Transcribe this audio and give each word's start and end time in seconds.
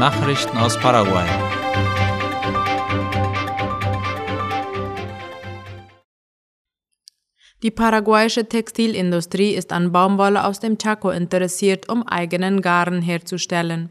Nachrichten 0.00 0.56
aus 0.56 0.78
Paraguay. 0.78 1.26
Die 7.62 7.70
paraguayische 7.70 8.48
Textilindustrie 8.48 9.50
ist 9.50 9.74
an 9.74 9.92
Baumwolle 9.92 10.46
aus 10.46 10.58
dem 10.58 10.78
Chaco 10.78 11.10
interessiert, 11.10 11.90
um 11.90 12.02
eigenen 12.08 12.62
Garn 12.62 13.02
herzustellen. 13.02 13.90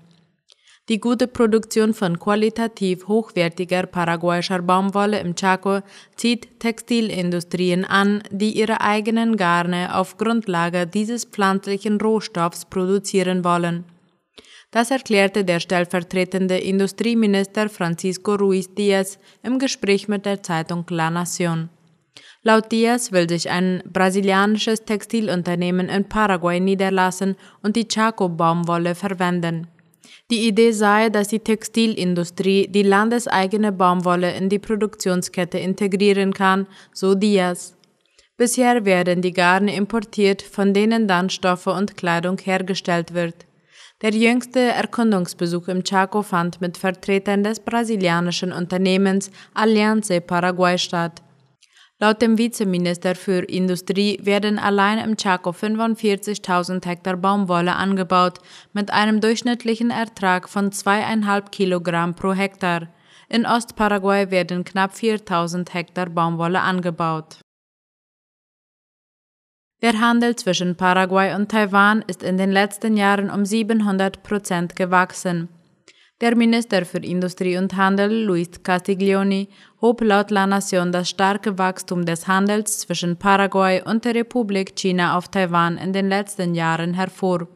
Die 0.89 0.99
gute 0.99 1.27
Produktion 1.27 1.93
von 1.93 2.17
qualitativ 2.17 3.07
hochwertiger 3.07 3.85
paraguayischer 3.85 4.63
Baumwolle 4.63 5.19
im 5.19 5.35
Chaco 5.35 5.81
zieht 6.15 6.59
Textilindustrien 6.59 7.85
an, 7.85 8.23
die 8.31 8.57
ihre 8.57 8.81
eigenen 8.81 9.37
Garne 9.37 9.95
auf 9.95 10.17
Grundlage 10.17 10.87
dieses 10.87 11.25
pflanzlichen 11.25 12.01
Rohstoffs 12.01 12.65
produzieren 12.65 13.43
wollen. 13.43 13.85
Das 14.71 14.91
erklärte 14.91 15.43
der 15.43 15.59
stellvertretende 15.59 16.57
Industrieminister 16.57 17.69
Francisco 17.69 18.35
Ruiz 18.35 18.73
Diaz 18.75 19.17
im 19.41 19.57
Gespräch 19.57 20.07
mit 20.07 20.25
der 20.25 20.43
Zeitung 20.43 20.85
La 20.89 21.09
Nación. 21.09 21.69
Laut 22.43 22.71
Diaz 22.71 23.11
will 23.11 23.27
sich 23.27 23.49
ein 23.49 23.81
brasilianisches 23.91 24.85
Textilunternehmen 24.85 25.89
in 25.89 26.07
Paraguay 26.07 26.59
niederlassen 26.59 27.35
und 27.63 27.75
die 27.75 27.87
Chaco-Baumwolle 27.87 28.93
verwenden. 28.93 29.67
Die 30.29 30.47
Idee 30.47 30.71
sei, 30.71 31.09
dass 31.09 31.29
die 31.29 31.39
Textilindustrie 31.39 32.67
die 32.67 32.83
landeseigene 32.83 33.71
Baumwolle 33.71 34.35
in 34.35 34.49
die 34.49 34.59
Produktionskette 34.59 35.57
integrieren 35.57 36.31
kann, 36.31 36.67
so 36.93 37.15
Diaz. 37.15 37.75
Bisher 38.37 38.85
werden 38.85 39.23
die 39.23 39.33
Garne 39.33 39.75
importiert, 39.75 40.43
von 40.43 40.73
denen 40.75 41.07
dann 41.07 41.31
Stoffe 41.31 41.71
und 41.71 41.97
Kleidung 41.97 42.37
hergestellt 42.37 43.15
wird. 43.15 43.48
Der 44.01 44.11
jüngste 44.11 44.61
Erkundungsbesuch 44.61 45.67
im 45.67 45.83
Chaco 45.83 46.21
fand 46.21 46.61
mit 46.61 46.77
Vertretern 46.77 47.43
des 47.43 47.59
brasilianischen 47.59 48.53
Unternehmens 48.53 49.29
Alliance 49.53 50.21
Paraguay 50.21 50.77
statt. 50.77 51.21
Laut 51.99 52.21
dem 52.21 52.37
Vizeminister 52.37 53.13
für 53.13 53.43
Industrie 53.43 54.17
werden 54.23 54.57
allein 54.57 54.99
im 54.99 55.17
Chaco 55.17 55.49
45.000 55.49 56.85
Hektar 56.87 57.17
Baumwolle 57.17 57.75
angebaut, 57.75 58.39
mit 58.71 58.89
einem 58.89 59.19
durchschnittlichen 59.19 59.91
Ertrag 59.91 60.47
von 60.47 60.71
zweieinhalb 60.71 61.51
Kilogramm 61.51 62.15
pro 62.15 62.31
Hektar. 62.31 62.87
In 63.27 63.45
Ostparaguay 63.45 64.31
werden 64.31 64.63
knapp 64.63 64.93
4.000 64.93 65.73
Hektar 65.73 66.09
Baumwolle 66.09 66.61
angebaut. 66.61 67.39
Der 69.81 70.01
Handel 70.01 70.35
zwischen 70.35 70.75
Paraguay 70.75 71.33
und 71.33 71.49
Taiwan 71.49 72.03
ist 72.05 72.21
in 72.21 72.37
den 72.37 72.51
letzten 72.51 72.97
Jahren 72.97 73.29
um 73.29 73.45
700 73.45 74.23
Prozent 74.23 74.75
gewachsen. 74.75 75.47
Der 76.19 76.35
Minister 76.35 76.85
für 76.85 76.97
Industrie 76.97 77.55
und 77.55 77.77
Handel, 77.77 78.25
Luis 78.25 78.61
Castiglioni, 78.61 79.47
hob 79.81 80.01
laut 80.01 80.31
La 80.31 80.45
Nation 80.47 80.91
das 80.91 81.09
starke 81.09 81.57
Wachstum 81.57 82.05
des 82.05 82.27
Handels 82.27 82.79
zwischen 82.79 83.15
Paraguay 83.15 83.81
und 83.81 84.03
der 84.03 84.15
Republik 84.15 84.75
China 84.75 85.17
auf 85.17 85.29
Taiwan 85.29 85.77
in 85.77 85.93
den 85.93 86.09
letzten 86.09 86.55
Jahren 86.55 86.93
hervor. 86.95 87.47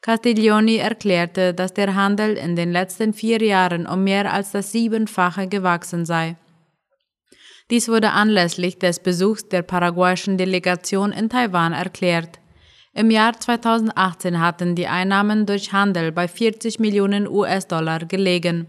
Castiglioni 0.00 0.76
erklärte, 0.76 1.52
dass 1.52 1.74
der 1.74 1.94
Handel 1.94 2.38
in 2.38 2.56
den 2.56 2.72
letzten 2.72 3.12
vier 3.12 3.42
Jahren 3.42 3.86
um 3.86 4.02
mehr 4.04 4.32
als 4.32 4.52
das 4.52 4.72
Siebenfache 4.72 5.48
gewachsen 5.48 6.06
sei. 6.06 6.36
Dies 7.70 7.88
wurde 7.88 8.10
anlässlich 8.10 8.78
des 8.78 9.00
Besuchs 9.00 9.48
der 9.48 9.62
paraguayischen 9.62 10.36
Delegation 10.36 11.12
in 11.12 11.28
Taiwan 11.28 11.72
erklärt. 11.72 12.40
Im 12.94 13.10
Jahr 13.10 13.38
2018 13.38 14.38
hatten 14.38 14.74
die 14.74 14.86
Einnahmen 14.86 15.46
durch 15.46 15.72
Handel 15.72 16.12
bei 16.12 16.28
40 16.28 16.78
Millionen 16.78 17.26
US-Dollar 17.26 18.00
gelegen. 18.00 18.66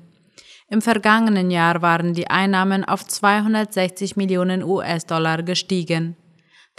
Im 0.69 0.81
vergangenen 0.81 1.51
Jahr 1.51 1.81
waren 1.81 2.13
die 2.13 2.29
Einnahmen 2.29 2.85
auf 2.85 3.05
260 3.05 4.15
Millionen 4.15 4.63
US-Dollar 4.63 5.43
gestiegen. 5.43 6.15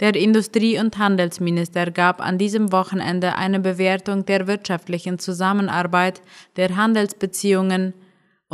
Der 0.01 0.15
Industrie- 0.15 0.77
und 0.79 0.97
Handelsminister 0.97 1.91
gab 1.91 2.19
an 2.19 2.37
diesem 2.37 2.73
Wochenende 2.73 3.35
eine 3.35 3.61
Bewertung 3.61 4.25
der 4.25 4.47
wirtschaftlichen 4.47 5.19
Zusammenarbeit, 5.19 6.21
der 6.57 6.75
Handelsbeziehungen 6.75 7.93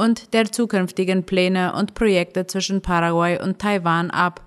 und 0.01 0.34
der 0.34 0.51
zukünftigen 0.51 1.25
Pläne 1.25 1.75
und 1.75 1.94
Projekte 1.94 2.47
zwischen 2.47 2.81
Paraguay 2.81 3.39
und 3.39 3.59
Taiwan 3.59 4.09
ab. 4.09 4.41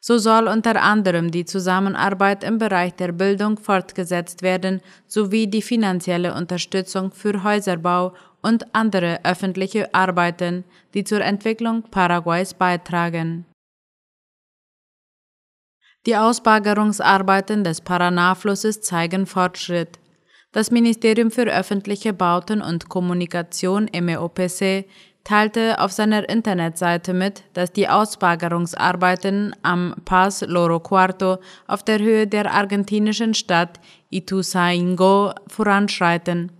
So 0.00 0.18
soll 0.18 0.48
unter 0.48 0.82
anderem 0.82 1.30
die 1.30 1.46
Zusammenarbeit 1.46 2.44
im 2.44 2.58
Bereich 2.58 2.92
der 2.94 3.12
Bildung 3.12 3.56
fortgesetzt 3.56 4.42
werden 4.42 4.82
sowie 5.06 5.46
die 5.46 5.62
finanzielle 5.62 6.34
Unterstützung 6.34 7.10
für 7.12 7.42
Häuserbau 7.42 8.12
und 8.42 8.74
andere 8.74 9.24
öffentliche 9.24 9.94
Arbeiten, 9.94 10.64
die 10.92 11.04
zur 11.04 11.22
Entwicklung 11.22 11.84
Paraguays 11.84 12.52
beitragen. 12.52 13.46
Die 16.04 16.16
Ausbaggerungsarbeiten 16.16 17.64
des 17.64 17.80
Paraná-Flusses 17.80 18.82
zeigen 18.82 19.24
Fortschritt. 19.24 20.01
Das 20.52 20.70
Ministerium 20.70 21.30
für 21.30 21.46
öffentliche 21.46 22.12
Bauten 22.12 22.60
und 22.60 22.90
Kommunikation 22.90 23.88
MEOPC 23.92 24.84
teilte 25.24 25.78
auf 25.78 25.92
seiner 25.92 26.28
Internetseite 26.28 27.14
mit, 27.14 27.42
dass 27.54 27.72
die 27.72 27.88
Ausbagerungsarbeiten 27.88 29.56
am 29.62 29.94
Pass 30.04 30.42
Loro 30.42 30.78
Cuarto 30.80 31.38
auf 31.66 31.82
der 31.82 32.00
Höhe 32.00 32.26
der 32.26 32.52
argentinischen 32.52 33.32
Stadt 33.32 33.80
Ituzaingo 34.10 35.32
voranschreiten. 35.46 36.52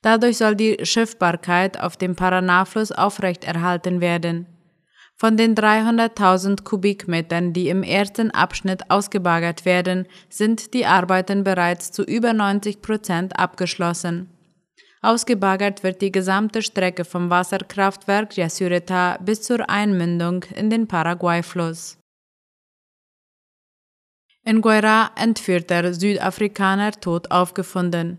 Dadurch 0.00 0.38
soll 0.38 0.56
die 0.56 0.78
Schiffbarkeit 0.82 1.78
auf 1.78 1.98
dem 1.98 2.16
Paraná-Fluss 2.16 2.90
aufrechterhalten 2.90 4.00
werden. 4.00 4.46
Von 5.20 5.36
den 5.36 5.54
300.000 5.54 6.64
Kubikmetern, 6.64 7.52
die 7.52 7.68
im 7.68 7.82
ersten 7.82 8.30
Abschnitt 8.30 8.90
ausgebagert 8.90 9.66
werden, 9.66 10.08
sind 10.30 10.72
die 10.72 10.86
Arbeiten 10.86 11.44
bereits 11.44 11.92
zu 11.92 12.04
über 12.04 12.32
90 12.32 12.80
Prozent 12.80 13.38
abgeschlossen. 13.38 14.30
Ausgebaggert 15.02 15.82
wird 15.82 16.00
die 16.00 16.10
gesamte 16.10 16.62
Strecke 16.62 17.04
vom 17.04 17.28
Wasserkraftwerk 17.28 18.34
Yasureta 18.38 19.18
bis 19.18 19.42
zur 19.42 19.68
Einmündung 19.68 20.44
in 20.56 20.70
den 20.70 20.88
Paraguay-Fluss. 20.88 21.98
In 24.42 24.62
Guaira 24.62 25.10
entführter 25.16 25.92
Südafrikaner 25.92 26.92
tot 26.92 27.30
aufgefunden. 27.30 28.16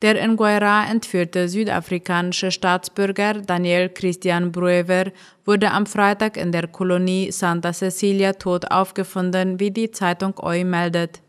Der 0.00 0.16
in 0.20 0.36
Guaira 0.36 0.88
entführte 0.88 1.48
südafrikanische 1.48 2.52
Staatsbürger 2.52 3.34
Daniel 3.34 3.88
Christian 3.88 4.52
Bruever 4.52 5.10
wurde 5.44 5.72
am 5.72 5.86
Freitag 5.86 6.36
in 6.36 6.52
der 6.52 6.68
Kolonie 6.68 7.32
Santa 7.32 7.72
Cecilia 7.72 8.34
tot 8.34 8.70
aufgefunden, 8.70 9.58
wie 9.58 9.72
die 9.72 9.90
Zeitung 9.90 10.38
OI 10.38 10.62
meldet. 10.62 11.20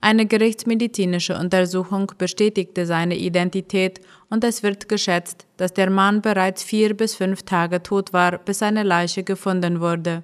Eine 0.00 0.26
gerichtsmedizinische 0.26 1.36
Untersuchung 1.36 2.12
bestätigte 2.16 2.86
seine 2.86 3.16
Identität 3.16 4.00
und 4.30 4.44
es 4.44 4.62
wird 4.62 4.88
geschätzt, 4.88 5.48
dass 5.56 5.74
der 5.74 5.90
Mann 5.90 6.22
bereits 6.22 6.62
vier 6.62 6.96
bis 6.96 7.16
fünf 7.16 7.42
Tage 7.42 7.82
tot 7.82 8.12
war, 8.12 8.38
bis 8.38 8.60
seine 8.60 8.84
Leiche 8.84 9.24
gefunden 9.24 9.80
wurde. 9.80 10.22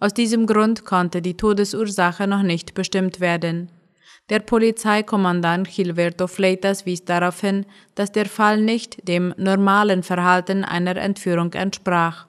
Aus 0.00 0.14
diesem 0.14 0.46
Grund 0.46 0.86
konnte 0.86 1.20
die 1.20 1.36
Todesursache 1.36 2.26
noch 2.26 2.42
nicht 2.42 2.72
bestimmt 2.72 3.20
werden. 3.20 3.70
Der 4.30 4.40
Polizeikommandant 4.40 5.68
Gilberto 5.68 6.26
Fleitas 6.26 6.84
wies 6.86 7.04
darauf 7.04 7.40
hin, 7.40 7.64
dass 7.94 8.12
der 8.12 8.26
Fall 8.26 8.60
nicht 8.60 9.08
dem 9.08 9.34
normalen 9.36 10.02
Verhalten 10.02 10.64
einer 10.64 10.96
Entführung 10.96 11.52
entsprach. 11.54 12.26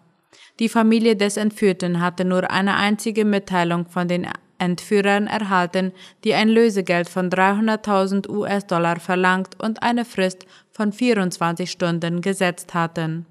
Die 0.60 0.70
Familie 0.70 1.16
des 1.16 1.38
Entführten 1.38 2.02
hatte 2.02 2.26
nur 2.26 2.52
eine 2.52 2.76
einzige 2.76 3.26
Mitteilung 3.26 3.86
von 3.86 4.08
den 4.08 4.28
Entführern 4.58 5.28
erhalten, 5.28 5.94
die 6.24 6.34
ein 6.34 6.50
Lösegeld 6.50 7.10
von 7.10 7.30
300.000 7.30 8.30
US-Dollar 8.30 9.00
verlangt 9.00 9.60
und 9.60 9.82
eine 9.82 10.06
Frist 10.06 10.46
von 10.72 10.92
24 10.92 11.72
Stunden 11.72 12.22
gesetzt 12.22 12.74
hatten. 12.74 13.26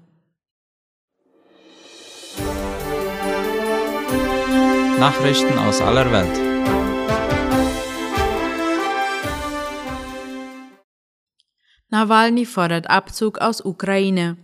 Nachrichten 4.99 5.57
aus 5.59 5.81
aller 5.81 6.11
Welt. 6.11 6.48
Nawalny 11.91 12.45
fordert 12.45 12.87
Abzug 12.89 13.39
aus 13.39 13.65
Ukraine. 13.65 14.37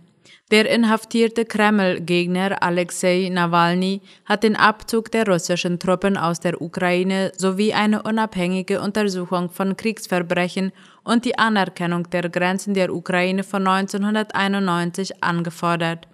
Der 0.50 0.68
inhaftierte 0.68 1.44
Kreml-Gegner 1.44 2.62
Alexei 2.62 3.28
Nawalny 3.32 4.00
hat 4.24 4.42
den 4.42 4.56
Abzug 4.56 5.12
der 5.12 5.26
russischen 5.26 5.78
Truppen 5.78 6.16
aus 6.16 6.40
der 6.40 6.60
Ukraine 6.60 7.32
sowie 7.36 7.72
eine 7.72 8.02
unabhängige 8.02 8.80
Untersuchung 8.80 9.50
von 9.50 9.76
Kriegsverbrechen 9.76 10.72
und 11.04 11.24
die 11.24 11.38
Anerkennung 11.38 12.10
der 12.10 12.28
Grenzen 12.28 12.74
der 12.74 12.92
Ukraine 12.92 13.44
von 13.44 13.66
1991 13.66 15.22
angefordert. 15.22 16.08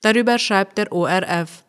Darüber 0.00 0.38
schreibt 0.38 0.78
der 0.78 0.92
ORF. 0.92 1.64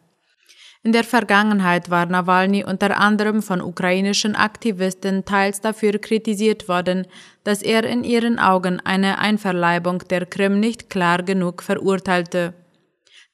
In 0.81 0.93
der 0.93 1.03
Vergangenheit 1.03 1.89
war 1.89 2.05
Nawalny 2.05 2.63
unter 2.63 2.97
anderem 2.97 3.41
von 3.41 3.61
ukrainischen 3.61 4.35
Aktivisten 4.35 5.25
teils 5.25 5.59
dafür 5.59 5.99
kritisiert 5.99 6.69
worden, 6.69 7.05
dass 7.43 7.61
er 7.61 7.83
in 7.83 8.05
ihren 8.05 8.39
Augen 8.39 8.79
eine 8.85 9.19
Einverleibung 9.19 9.99
der 10.09 10.25
Krim 10.25 10.61
nicht 10.61 10.89
klar 10.89 11.21
genug 11.21 11.63
verurteilte. 11.63 12.53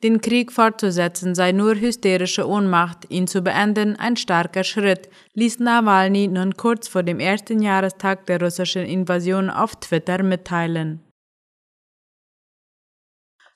Den 0.04 0.22
Krieg 0.22 0.52
fortzusetzen 0.52 1.36
sei 1.36 1.52
nur 1.52 1.76
hysterische 1.76 2.48
Ohnmacht, 2.48 3.10
ihn 3.10 3.28
zu 3.28 3.42
beenden 3.42 3.96
ein 3.96 4.18
starker 4.18 4.64
Schritt, 4.64 5.08
ließ 5.36 5.60
Nawalny 5.60 6.28
nun 6.28 6.58
kurz 6.58 6.88
vor 6.88 7.04
dem 7.04 7.20
ersten 7.20 7.62
Jahrestag 7.62 8.26
der 8.26 8.42
russischen 8.42 8.86
Invasion 8.86 9.52
auf 9.52 9.76
Twitter 9.76 10.24
mitteilen. 10.24 11.02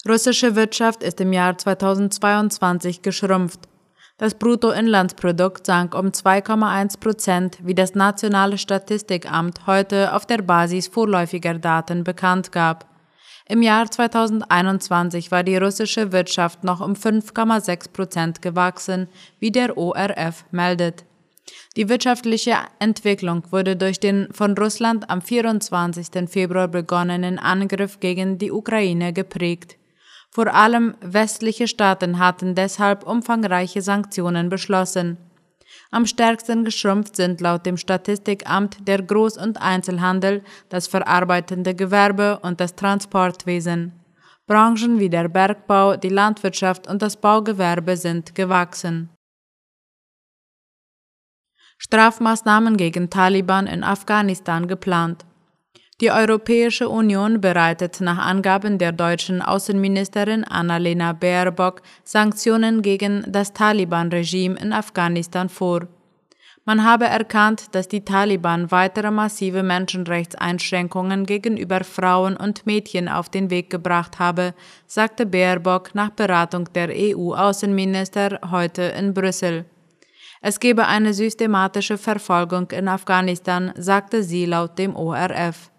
Russische 0.08 0.56
Wirtschaft 0.56 1.04
ist 1.04 1.20
im 1.20 1.34
Jahr 1.34 1.58
2022 1.58 3.02
geschrumpft. 3.02 3.68
Das 4.20 4.36
Bruttoinlandsprodukt 4.36 5.66
sank 5.66 5.96
um 5.96 6.08
2,1 6.08 7.00
Prozent, 7.00 7.58
wie 7.64 7.74
das 7.74 7.96
Nationale 7.96 8.58
Statistikamt 8.58 9.66
heute 9.66 10.14
auf 10.14 10.26
der 10.26 10.40
Basis 10.40 10.90
vorläufiger 10.90 11.54
Daten 11.54 12.04
bekannt 12.04 12.52
gab. 12.52 12.86
Im 13.48 13.62
Jahr 13.62 13.90
2021 13.90 15.32
war 15.32 15.44
die 15.44 15.56
russische 15.56 16.12
Wirtschaft 16.12 16.66
noch 16.66 16.82
um 16.82 16.96
5,6 16.96 17.94
Prozent 17.94 18.42
gewachsen, 18.42 19.08
wie 19.40 19.52
der 19.52 19.78
ORF 19.78 20.44
meldet. 20.52 21.06
Die 21.78 21.88
wirtschaftliche 21.88 22.58
Entwicklung 22.80 23.44
wurde 23.52 23.78
durch 23.78 24.02
den 24.02 24.28
von 24.34 24.54
Russland 24.58 25.10
am 25.10 25.22
24. 25.22 26.30
Februar 26.30 26.68
begonnenen 26.68 27.40
Angriff 27.40 28.02
gegen 28.02 28.38
die 28.38 28.52
Ukraine 28.52 29.14
geprägt. 29.14 29.79
Vor 30.40 30.56
allem 30.56 30.96
westliche 31.02 31.68
Staaten 31.68 32.18
hatten 32.18 32.56
deshalb 32.56 33.06
umfangreiche 33.06 33.82
Sanktionen 33.82 34.48
beschlossen. 34.48 35.18
Am 35.92 36.06
stärksten 36.06 36.64
geschrumpft 36.64 37.18
sind 37.18 37.42
laut 37.42 37.66
dem 37.66 37.76
Statistikamt 37.76 38.88
der 38.88 39.06
Groß- 39.06 39.38
und 39.38 39.62
Einzelhandel, 39.62 40.42
das 40.70 40.88
verarbeitende 40.88 41.76
Gewerbe 41.76 42.40
und 42.42 42.62
das 42.62 42.76
Transportwesen. 42.76 43.92
Branchen 44.48 45.02
wie 45.02 45.10
der 45.10 45.28
Bergbau, 45.28 45.98
die 45.98 46.08
Landwirtschaft 46.08 46.88
und 46.88 47.02
das 47.02 47.18
Baugewerbe 47.18 47.98
sind 47.98 48.34
gewachsen. 48.34 49.10
Strafmaßnahmen 51.80 52.78
gegen 52.78 53.10
Taliban 53.10 53.68
in 53.68 53.84
Afghanistan 53.84 54.70
geplant. 54.70 55.26
Die 56.02 56.12
Europäische 56.12 56.88
Union 56.88 57.42
bereitet 57.42 58.00
nach 58.00 58.20
Angaben 58.20 58.78
der 58.78 58.94
deutschen 58.94 59.42
Außenministerin 59.42 60.46
Annalena 60.46 61.12
Baerbock 61.12 61.82
Sanktionen 62.06 62.82
gegen 62.82 63.26
das 63.28 63.52
Taliban-Regime 63.52 64.58
in 64.58 64.72
Afghanistan 64.72 65.50
vor. 65.50 65.88
Man 66.64 66.86
habe 66.86 67.04
erkannt, 67.04 67.76
dass 67.76 67.90
die 67.90 68.06
Taliban 68.06 68.72
weitere 68.72 69.12
massive 69.12 69.62
Menschenrechtseinschränkungen 69.62 71.26
gegenüber 71.26 71.84
Frauen 71.84 72.38
und 72.38 72.66
Mädchen 72.66 73.10
auf 73.10 73.28
den 73.28 73.50
Weg 73.50 73.70
gebracht 73.70 74.20
habe, 74.20 74.54
sagte 74.88 75.26
Baerbock 75.26 75.96
nach 75.96 76.12
Beratung 76.12 76.70
der 76.74 76.90
EU-Außenminister 76.94 78.40
heute 78.52 78.84
in 78.84 79.14
Brüssel. 79.14 79.66
Es 80.42 80.62
gebe 80.62 80.88
eine 80.88 81.14
systematische 81.14 81.98
Verfolgung 81.98 82.72
in 82.72 82.88
Afghanistan, 82.88 83.74
sagte 83.76 84.24
sie 84.24 84.46
laut 84.46 84.80
dem 84.80 84.96
ORF. 84.96 85.70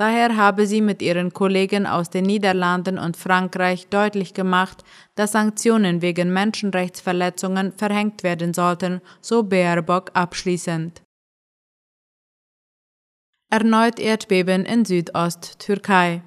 Daher 0.00 0.34
habe 0.38 0.66
sie 0.66 0.80
mit 0.80 1.02
ihren 1.02 1.34
Kollegen 1.34 1.86
aus 1.86 2.08
den 2.08 2.24
Niederlanden 2.24 2.98
und 2.98 3.18
Frankreich 3.18 3.86
deutlich 3.88 4.32
gemacht, 4.32 4.82
dass 5.14 5.32
Sanktionen 5.32 6.00
wegen 6.00 6.32
Menschenrechtsverletzungen 6.32 7.72
verhängt 7.72 8.22
werden 8.22 8.54
sollten, 8.54 9.02
so 9.20 9.42
Baerbock 9.42 10.12
abschließend. 10.14 11.02
Erneut 13.50 14.00
Erdbeben 14.00 14.64
in 14.64 14.86
Südost-Türkei. 14.86 16.22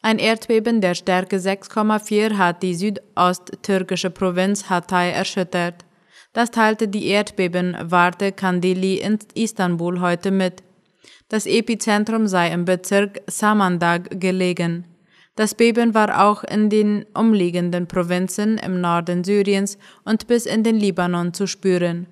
Ein 0.00 0.18
Erdbeben 0.18 0.80
der 0.80 0.94
Stärke 0.94 1.36
6,4 1.36 2.38
hat 2.38 2.62
die 2.62 2.74
südosttürkische 2.74 4.08
Provinz 4.08 4.70
Hatay 4.70 5.12
erschüttert. 5.12 5.84
Das 6.32 6.50
teilte 6.50 6.88
die 6.88 7.08
Erdbebenwarte 7.08 8.32
Kandili 8.32 8.94
in 8.94 9.18
Istanbul 9.34 10.00
heute 10.00 10.30
mit. 10.30 10.62
Das 11.30 11.44
Epizentrum 11.44 12.26
sei 12.26 12.50
im 12.52 12.64
Bezirk 12.64 13.20
Samandag 13.26 14.18
gelegen. 14.18 14.86
Das 15.36 15.54
Beben 15.54 15.92
war 15.92 16.26
auch 16.26 16.42
in 16.42 16.70
den 16.70 17.04
umliegenden 17.14 17.86
Provinzen 17.86 18.56
im 18.56 18.80
Norden 18.80 19.22
Syriens 19.24 19.78
und 20.04 20.26
bis 20.26 20.46
in 20.46 20.64
den 20.64 20.76
Libanon 20.76 21.34
zu 21.34 21.46
spüren. 21.46 22.06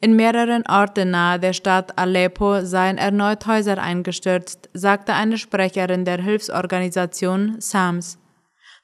In 0.00 0.16
mehreren 0.16 0.64
Orten 0.66 1.10
nahe 1.10 1.38
der 1.38 1.52
Stadt 1.52 1.98
Aleppo 1.98 2.64
seien 2.64 2.96
erneut 2.96 3.46
Häuser 3.46 3.76
eingestürzt, 3.76 4.70
sagte 4.72 5.12
eine 5.12 5.36
Sprecherin 5.36 6.06
der 6.06 6.22
Hilfsorganisation 6.22 7.60
SAMS. 7.60 8.18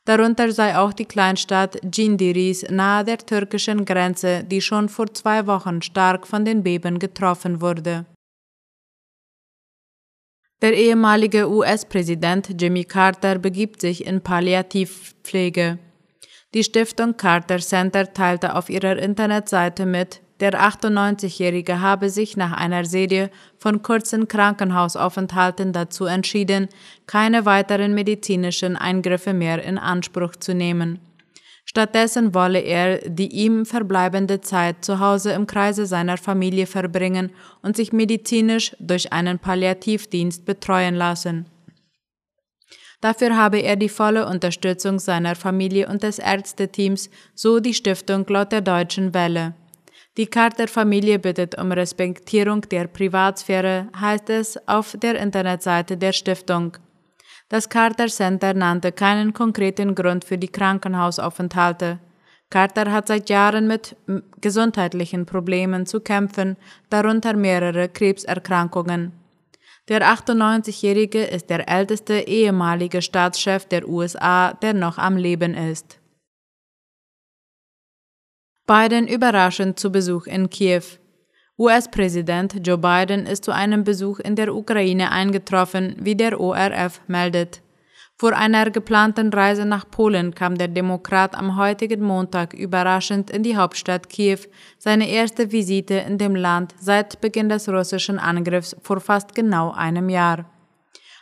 Darunter 0.05 0.53
sei 0.53 0.77
auch 0.77 0.93
die 0.93 1.07
Kleinstadt 1.07 1.81
Cindiris 1.91 2.67
nahe 2.71 3.05
der 3.05 3.19
türkischen 3.19 3.87
Grenze, 3.87 4.45
die 4.45 4.61
schon 4.61 4.91
vor 4.91 5.13
zwei 5.15 5.47
Wochen 5.47 5.81
stark 5.81 6.27
von 6.27 6.45
den 6.45 6.63
Beben 6.63 6.99
getroffen 6.99 7.63
wurde. 7.63 8.05
Der 10.63 10.75
ehemalige 10.75 11.51
US-Präsident 11.51 12.61
Jimmy 12.61 12.85
Carter 12.85 13.39
begibt 13.39 13.83
sich 13.83 14.07
in 14.07 14.23
Palliativpflege. 14.23 15.79
Die 16.55 16.65
Stiftung 16.65 17.19
Carter 17.19 17.59
Center 17.59 18.11
teilte 18.15 18.55
auf 18.55 18.71
ihrer 18.71 18.97
Internetseite 18.97 19.85
mit, 19.85 20.23
der 20.41 20.53
98-Jährige 20.55 21.81
habe 21.81 22.09
sich 22.09 22.37
nach 22.37 22.53
einer 22.53 22.85
Serie 22.85 23.31
von 23.59 23.83
kurzen 23.83 24.29
Krankenhausaufenthalten 24.29 25.73
dazu 25.73 26.05
entschieden, 26.05 26.69
keine 27.07 27.45
weiteren 27.45 27.95
medizinischen 27.95 28.77
Eingriffe 28.77 29.35
mehr 29.35 29.63
in 29.63 29.79
Anspruch 29.79 30.37
zu 30.37 30.55
nehmen. 30.55 31.01
Stattdessen 31.69 32.33
wolle 32.33 32.61
er 32.61 33.01
die 33.09 33.33
ihm 33.33 33.67
verbleibende 33.67 34.41
Zeit 34.41 34.85
zu 34.85 35.01
Hause 35.01 35.33
im 35.33 35.47
Kreise 35.47 35.85
seiner 35.85 36.17
Familie 36.17 36.67
verbringen 36.67 37.33
und 37.61 37.77
sich 37.77 37.93
medizinisch 37.93 38.75
durch 38.79 39.13
einen 39.13 39.41
Palliativdienst 39.41 40.47
betreuen 40.47 40.95
lassen. 40.95 41.47
Dafür 43.01 43.37
habe 43.37 43.59
er 43.59 43.77
die 43.77 43.89
volle 43.89 44.27
Unterstützung 44.27 44.99
seiner 45.01 45.35
Familie 45.35 45.89
und 45.89 46.03
des 46.03 46.19
Ärzteteams, 46.19 47.11
so 47.35 47.61
die 47.61 47.75
Stiftung 47.75 48.25
laut 48.29 48.53
der 48.53 48.63
Deutschen 48.63 49.13
Welle. 49.13 49.55
Die 50.17 50.27
Carter-Familie 50.27 51.19
bittet 51.19 51.59
um 51.59 51.73
Respektierung 51.73 52.63
der 52.63 52.87
Privatsphäre, 52.87 53.89
heißt 54.01 54.31
es 54.31 54.69
auf 54.69 54.97
der 55.03 55.21
Internetseite 55.21 55.99
der 55.99 56.13
Stiftung. 56.13 56.79
Das 57.49 57.69
Carter 57.69 58.09
Center 58.09 58.55
nannte 58.55 58.91
keinen 58.91 59.33
konkreten 59.33 59.95
Grund 59.95 60.25
für 60.25 60.37
die 60.37 60.49
Krankenhausaufenthalte. 60.49 62.01
Carter 62.51 62.91
hat 62.93 63.09
seit 63.09 63.29
Jahren 63.29 63.67
mit 63.67 63.97
gesundheitlichen 64.41 65.27
Problemen 65.27 65.87
zu 65.87 66.01
kämpfen, 66.01 66.57
darunter 66.91 67.35
mehrere 67.35 67.89
Krebserkrankungen. 67.89 69.13
Der 69.89 70.03
98-Jährige 70.03 71.25
ist 71.25 71.49
der 71.49 71.69
älteste 71.69 72.19
ehemalige 72.27 73.03
Staatschef 73.03 73.67
der 73.67 73.89
USA, 73.89 74.53
der 74.53 74.75
noch 74.75 74.99
am 74.99 75.17
Leben 75.17 75.55
ist. 75.55 76.01
Biden 78.67 79.07
überraschend 79.07 79.79
zu 79.79 79.93
Besuch 79.93 80.27
in 80.27 80.51
Kiew. 80.51 80.83
US-Präsident 81.59 82.67
Joe 82.67 82.77
Biden 82.77 83.25
ist 83.25 83.47
zu 83.47 83.51
einem 83.51 83.83
Besuch 83.83 84.19
in 84.19 84.37
der 84.37 84.55
Ukraine 84.55 85.11
eingetroffen, 85.11 85.97
wie 85.99 86.15
der 86.15 86.39
ORF 86.39 87.01
meldet. 87.07 87.63
Vor 88.19 88.35
einer 88.35 88.71
geplanten 88.71 89.31
Reise 89.33 89.65
nach 89.65 89.91
Polen 89.91 90.35
kam 90.35 90.59
der 90.59 90.69
Demokrat 90.69 91.35
am 91.35 91.57
heutigen 91.57 92.03
Montag 92.03 92.53
überraschend 92.53 93.31
in 93.31 93.43
die 93.43 93.57
Hauptstadt 93.57 94.11
Kiew, 94.11 94.41
seine 94.77 95.09
erste 95.09 95.51
Visite 95.51 95.95
in 95.95 96.19
dem 96.19 96.37
Land 96.37 96.75
seit 96.79 97.23
Beginn 97.23 97.49
des 97.49 97.71
russischen 97.71 98.19
Angriffs 98.19 98.77
vor 98.83 99.01
fast 99.01 99.35
genau 99.35 99.73
einem 99.73 100.11
Jahr. 100.11 100.45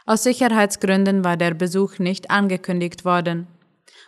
Aus 0.05 0.25
Sicherheitsgründen 0.25 1.23
war 1.23 1.37
der 1.37 1.55
Besuch 1.55 2.01
nicht 2.01 2.33
angekündigt 2.33 3.05
worden. 3.05 3.47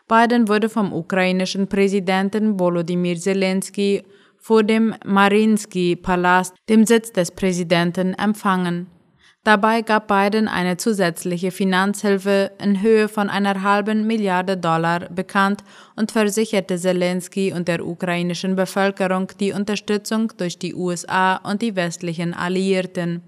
Biden 0.09 0.49
wurde 0.49 0.69
vom 0.69 0.93
ukrainischen 0.93 1.69
Präsidenten 1.69 2.59
Volodymyr 2.59 3.17
Zelensky 3.17 4.03
vor 4.47 4.63
dem 4.63 4.95
Mariinsky-Palast, 5.05 6.55
dem 6.69 6.87
Sitz 6.87 7.11
des 7.11 7.33
Präsidenten, 7.33 8.15
empfangen. 8.15 8.87
Dabei 9.43 9.83
gab 9.83 10.07
Biden 10.07 10.47
eine 10.47 10.77
zusätzliche 10.77 11.51
Finanzhilfe 11.51 12.53
in 12.63 12.81
Höhe 12.81 13.09
von 13.09 13.29
einer 13.29 13.65
halben 13.65 14.07
Milliarde 14.07 14.57
Dollar 14.57 15.09
bekannt 15.11 15.65
und 15.97 16.13
versicherte 16.13 16.79
Zelensky 16.79 17.53
und 17.53 17.67
der 17.67 17.85
ukrainischen 17.85 18.55
Bevölkerung 18.55 19.33
die 19.41 19.51
Unterstützung 19.51 20.33
durch 20.37 20.61
die 20.61 20.77
USA 20.77 21.39
und 21.39 21.61
die 21.61 21.75
westlichen 21.75 22.33
Alliierten. 22.33 23.23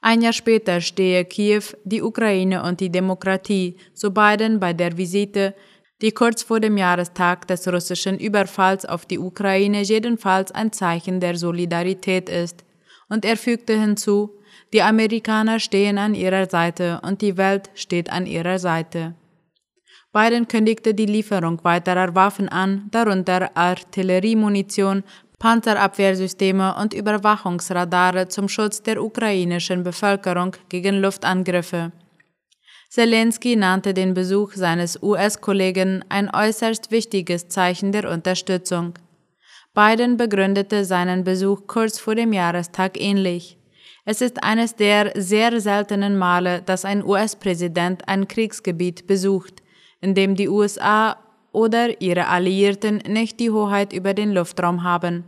Ein 0.00 0.22
Jahr 0.22 0.32
später 0.32 0.80
stehe 0.80 1.24
Kiew, 1.24 1.62
die 1.82 2.02
Ukraine 2.02 2.62
und 2.62 2.78
die 2.78 2.90
Demokratie, 2.90 3.74
so 3.94 4.12
Biden 4.12 4.60
bei 4.60 4.72
der 4.72 4.96
Visite, 4.96 5.54
die 6.02 6.12
kurz 6.12 6.42
vor 6.42 6.60
dem 6.60 6.76
Jahrestag 6.76 7.46
des 7.48 7.66
russischen 7.68 8.18
Überfalls 8.18 8.84
auf 8.84 9.06
die 9.06 9.18
Ukraine 9.18 9.82
jedenfalls 9.82 10.52
ein 10.52 10.72
Zeichen 10.72 11.20
der 11.20 11.36
Solidarität 11.36 12.28
ist. 12.28 12.64
Und 13.08 13.24
er 13.24 13.36
fügte 13.36 13.78
hinzu, 13.78 14.30
die 14.72 14.82
Amerikaner 14.82 15.58
stehen 15.60 15.96
an 15.96 16.14
ihrer 16.14 16.48
Seite 16.50 17.00
und 17.02 17.22
die 17.22 17.36
Welt 17.36 17.70
steht 17.74 18.10
an 18.10 18.26
ihrer 18.26 18.58
Seite. 18.58 19.14
Biden 20.12 20.48
kündigte 20.48 20.94
die 20.94 21.06
Lieferung 21.06 21.62
weiterer 21.62 22.14
Waffen 22.14 22.48
an, 22.48 22.88
darunter 22.90 23.54
Artilleriemunition, 23.54 25.04
Panzerabwehrsysteme 25.38 26.74
und 26.76 26.94
Überwachungsradare 26.94 28.28
zum 28.28 28.48
Schutz 28.48 28.82
der 28.82 29.02
ukrainischen 29.02 29.82
Bevölkerung 29.82 30.56
gegen 30.70 30.96
Luftangriffe. 30.96 31.92
Zelensky 32.96 33.56
nannte 33.56 33.92
den 33.92 34.14
Besuch 34.14 34.54
seines 34.54 35.02
US-Kollegen 35.02 36.02
ein 36.08 36.34
äußerst 36.34 36.90
wichtiges 36.90 37.46
Zeichen 37.48 37.92
der 37.92 38.10
Unterstützung. 38.10 38.94
Biden 39.74 40.16
begründete 40.16 40.86
seinen 40.86 41.22
Besuch 41.22 41.66
kurz 41.66 41.98
vor 41.98 42.14
dem 42.14 42.32
Jahrestag 42.32 42.98
ähnlich. 42.98 43.58
Es 44.06 44.22
ist 44.22 44.42
eines 44.42 44.76
der 44.76 45.12
sehr 45.14 45.60
seltenen 45.60 46.16
Male, 46.16 46.62
dass 46.62 46.86
ein 46.86 47.04
US-Präsident 47.04 48.08
ein 48.08 48.28
Kriegsgebiet 48.28 49.06
besucht, 49.06 49.62
in 50.00 50.14
dem 50.14 50.34
die 50.34 50.48
USA 50.48 51.18
oder 51.52 52.00
ihre 52.00 52.28
Alliierten 52.28 53.02
nicht 53.06 53.40
die 53.40 53.50
Hoheit 53.50 53.92
über 53.92 54.14
den 54.14 54.32
Luftraum 54.32 54.84
haben. 54.84 55.24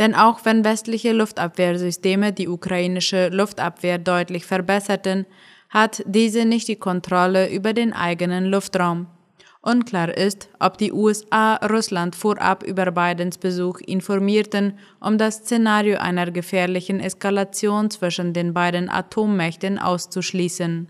Denn 0.00 0.16
auch 0.16 0.44
wenn 0.44 0.64
westliche 0.64 1.12
Luftabwehrsysteme 1.12 2.32
die 2.32 2.48
ukrainische 2.48 3.28
Luftabwehr 3.28 3.98
deutlich 3.98 4.44
verbesserten, 4.46 5.26
hat 5.68 6.02
diese 6.06 6.44
nicht 6.44 6.68
die 6.68 6.76
Kontrolle 6.76 7.50
über 7.50 7.72
den 7.72 7.92
eigenen 7.92 8.46
Luftraum. 8.46 9.06
Unklar 9.66 10.16
ist, 10.16 10.48
ob 10.60 10.78
die 10.78 10.92
USA 10.92 11.56
Russland 11.56 12.14
vorab 12.14 12.62
über 12.62 12.92
Bidens 12.92 13.36
Besuch 13.36 13.80
informierten, 13.80 14.78
um 15.00 15.18
das 15.18 15.38
Szenario 15.38 15.98
einer 15.98 16.30
gefährlichen 16.30 17.00
Eskalation 17.00 17.90
zwischen 17.90 18.32
den 18.32 18.54
beiden 18.54 18.88
Atommächten 18.88 19.80
auszuschließen. 19.80 20.88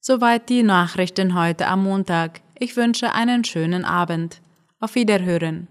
Soweit 0.00 0.48
die 0.48 0.64
Nachrichten 0.64 1.38
heute 1.38 1.68
am 1.68 1.84
Montag. 1.84 2.40
Ich 2.58 2.76
wünsche 2.76 3.14
einen 3.14 3.44
schönen 3.44 3.84
Abend. 3.84 4.40
Auf 4.80 4.96
Wiederhören. 4.96 5.68